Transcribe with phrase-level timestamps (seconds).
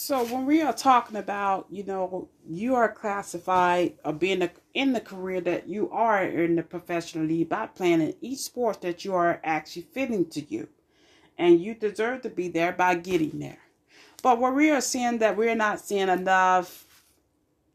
[0.00, 5.00] So when we are talking about, you know, you are classified or being in the
[5.00, 9.12] career that you are in the professional league by playing in each sport that you
[9.14, 10.68] are actually fitting to you.
[11.36, 13.58] And you deserve to be there by getting there.
[14.22, 16.86] But what we are seeing that we're not seeing enough,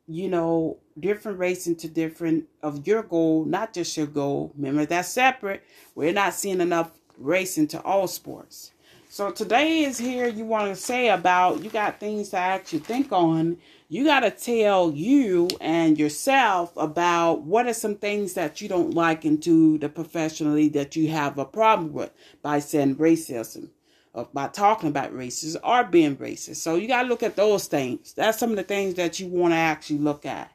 [0.08, 4.54] you know, different racing to different of your goal, not just your goal.
[4.56, 5.62] Remember that's separate.
[5.94, 8.72] We're not seeing enough racing to all sports.
[9.14, 13.12] So today is here you want to say about you got things to actually think
[13.12, 13.60] on.
[13.88, 18.96] You got to tell you and yourself about what are some things that you don't
[18.96, 22.10] like into the professionally that you have a problem with
[22.42, 23.70] by saying racism
[24.14, 26.56] or by talking about racism or being racist.
[26.56, 28.14] So you got to look at those things.
[28.14, 30.52] That's some of the things that you want to actually look at.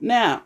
[0.00, 0.44] Now,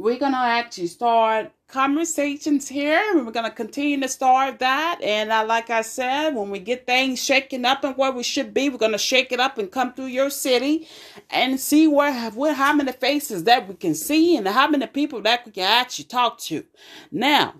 [0.00, 3.02] we're to actually start conversations here.
[3.14, 4.98] We're to continue to start that.
[5.02, 8.54] And uh, like I said, when we get things shaken up and where we should
[8.54, 10.88] be, we're to shake it up and come through your city
[11.28, 12.12] and see where,
[12.54, 16.06] how many faces that we can see and how many people that we can actually
[16.06, 16.64] talk to.
[17.12, 17.56] Now,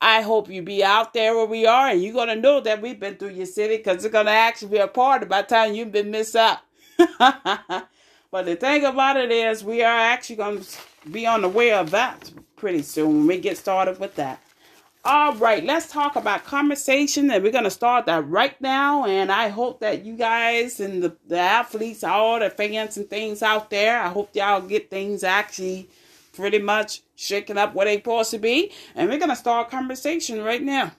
[0.00, 2.98] I hope you be out there where we are and you're to know that we've
[2.98, 5.92] been through your city because it's to actually be a part by the time you've
[5.92, 6.60] been missed out.
[8.32, 10.66] but the thing about it is we are actually going to
[11.10, 14.40] be on the way of that pretty soon when we get started with that.
[15.04, 19.04] All right, let's talk about conversation, and we're gonna start that right now.
[19.04, 23.42] And I hope that you guys and the, the athletes, all the fans and things
[23.42, 25.88] out there, I hope y'all get things actually
[26.32, 28.72] pretty much shaking up where they're supposed to be.
[28.94, 30.92] And we're gonna start conversation right now.